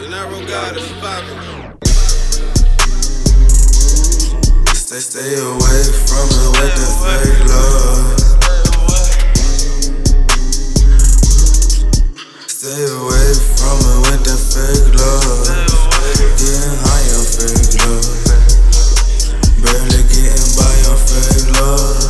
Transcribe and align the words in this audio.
Dinero 0.00 0.40
Gotti 0.48 0.80
is 0.80 0.92
poppin'. 0.96 1.40
Stay, 4.74 4.98
stay 4.98 5.34
away 5.36 5.82
from 6.08 6.26
it 6.40 6.48
with 6.56 6.74
the 6.80 6.86
fake 7.00 7.44
love. 7.52 8.16
Stay 12.48 12.80
away 12.80 13.28
from 13.60 13.76
it 13.92 14.00
with 14.08 14.24
the 14.24 14.36
fake 14.40 14.88
love. 14.96 15.44
Getting 16.40 16.80
high 16.80 17.08
on 17.12 17.24
fake 17.28 17.76
love. 17.84 18.08
Barely 19.60 20.00
getting 20.08 20.48
by 20.56 20.80
on 20.88 20.96
fake 20.96 21.44
love. 21.60 22.00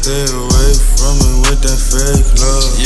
Stay 0.00 0.24
away 0.24 0.72
from 0.96 1.20
it 1.20 1.36
with 1.44 1.60
that 1.60 1.76
fake 1.76 2.29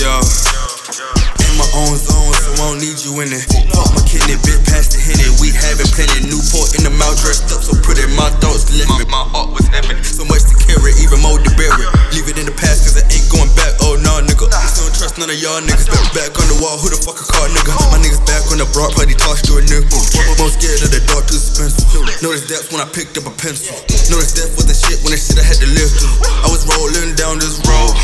Yo. 0.04 0.20
In 0.20 1.56
my 1.56 1.64
own 1.80 1.96
zone, 1.96 2.36
so 2.36 2.52
I 2.60 2.76
don't 2.76 2.76
need 2.76 3.00
you 3.00 3.24
in 3.24 3.32
it. 3.32 3.40
Fuck 3.72 3.88
my 3.96 4.04
kidney, 4.04 4.36
bit 4.44 4.60
past 4.68 4.92
the 4.92 5.00
henny. 5.00 5.24
We 5.40 5.48
having 5.48 5.88
plenty. 5.96 6.28
Newport 6.28 6.76
in 6.76 6.84
the 6.84 6.92
mouth, 6.92 7.16
dressed 7.24 7.48
up 7.56 7.64
so 7.64 7.72
pretty. 7.80 8.04
My 8.12 8.28
thoughts 8.36 8.68
left 8.76 8.92
me. 9.00 9.08
My 9.08 9.24
heart 9.24 9.56
was 9.56 9.64
heavy. 9.72 9.96
So 10.04 10.28
much 10.28 10.44
to 10.44 10.60
carry, 10.60 10.92
even 11.00 11.24
more 11.24 11.40
to 11.40 11.48
bury. 11.56 11.88
Leave 12.12 12.28
it 12.28 12.36
in 12.36 12.44
the 12.44 12.52
past, 12.52 12.84
cause 12.84 13.00
I 13.00 13.04
ain't 13.08 13.24
going 13.32 13.48
back. 13.56 13.80
Oh, 13.80 13.96
nah, 13.96 14.20
nigga. 14.20 14.44
Just 14.52 14.84
don't 14.84 14.92
trust 14.92 15.16
none 15.16 15.32
of 15.32 15.40
y'all 15.40 15.64
niggas. 15.64 15.88
Back, 15.88 16.04
back 16.12 16.32
on 16.36 16.52
the 16.52 16.60
wall, 16.60 16.76
who 16.76 16.92
the 16.92 17.00
fuck 17.00 17.16
a 17.16 17.24
car, 17.24 17.48
nigga? 17.48 17.72
My 17.88 17.96
niggas 17.96 18.20
back 18.28 18.44
on 18.52 18.60
the 18.60 18.68
broad 18.76 18.92
party, 18.92 19.16
toss 19.16 19.40
to 19.48 19.56
a 19.56 19.64
nigga. 19.64 19.88
Most 20.36 20.60
scared 20.60 20.84
of 20.84 20.92
the 20.92 21.00
dark, 21.08 21.24
too 21.32 21.40
expensive. 21.40 21.80
Notice 22.20 22.44
depth 22.44 22.68
when 22.76 22.84
I 22.84 22.88
picked 22.92 23.16
up 23.16 23.24
a 23.24 23.32
pencil. 23.40 23.72
Notice 24.12 24.36
death 24.36 24.52
wasn't 24.52 24.76
shit 24.76 25.00
when 25.00 25.16
the 25.16 25.20
shit 25.20 25.40
I 25.40 25.48
had 25.48 25.56
to 25.64 25.68
live 25.72 25.88
through. 25.96 26.28
I 26.44 26.52
was 26.52 26.68
rolling 26.68 27.16
down 27.16 27.40
this 27.40 27.56
road. 27.64 27.96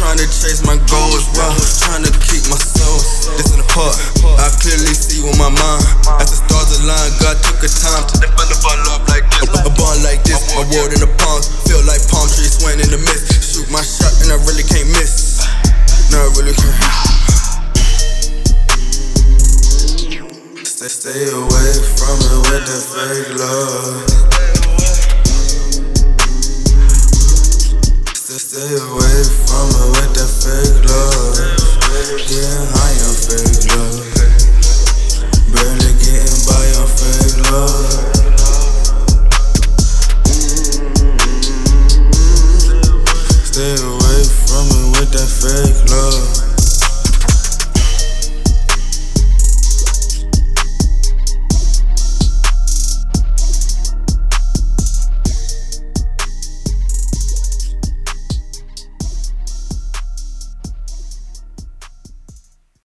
Trying 0.00 0.16
to 0.16 0.24
chase 0.32 0.64
my 0.64 0.80
my 5.50 5.58
mind. 5.58 6.22
As 6.22 6.30
the 6.30 6.38
stars 6.46 6.70
align, 6.80 7.10
God 7.18 7.36
took 7.42 7.62
a 7.64 7.70
time 7.70 8.04
to 8.06 8.14
defend 8.22 8.50
a 8.50 8.58
ball 8.62 8.78
up 8.94 9.02
like 9.08 9.26
this. 9.30 9.48
A, 9.50 9.66
a 9.66 9.70
bond 9.74 10.02
like 10.02 10.22
this, 10.22 10.54
my 10.54 10.62
word 10.70 10.92
in 10.94 11.00
the 11.00 11.10
palms. 11.18 11.48
Feel 11.66 11.82
like 11.86 12.02
palm 12.10 12.28
trees 12.30 12.58
swaying 12.58 12.80
in 12.80 12.90
the 12.90 12.98
mist. 12.98 13.54
Shoot 13.54 13.68
my 13.70 13.82
shot 13.82 14.12
and 14.22 14.30
I 14.34 14.38
really 14.46 14.62
can't 14.62 14.86
miss. 14.94 15.42
No, 16.12 16.18
I 16.22 16.28
really 16.38 16.54
can't. 16.54 16.78
Stay, 20.66 20.88
stay 20.88 21.24
away 21.34 21.72
from 21.98 22.16
it 22.20 22.40
with 22.48 22.64
the 22.64 22.78
fake 22.80 23.30
love. 23.36 24.06
Stay, 28.14 28.38
stay 28.38 28.70
away 28.80 29.18
from 29.46 29.66
it 29.76 29.88
with 29.98 30.12
the 30.16 30.26
fake 30.26 30.80
love. 30.88 31.60
Getting 32.30 32.79